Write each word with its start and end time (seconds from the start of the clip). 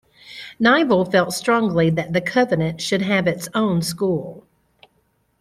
Nyvall 0.59 1.05
felt 1.11 1.31
strongly 1.31 1.91
that 1.91 2.11
the 2.11 2.21
Covenant 2.21 2.81
should 2.81 3.03
have 3.03 3.27
its 3.27 3.47
own 3.53 3.83
school. 3.83 4.47